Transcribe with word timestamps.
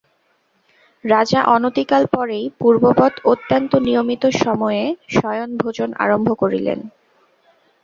রাজা 1.03 1.41
অনতিকাল 1.47 2.03
পরেই 2.13 2.45
পূর্ববৎ 2.59 3.13
অত্যন্ত 3.25 3.71
নিয়মিত 3.79 4.23
সময়ে 4.43 4.83
শয়ন 5.11 5.49
ভোজন 5.57 5.89
আরম্ভ 6.03 6.27
করিলেন। 6.33 6.79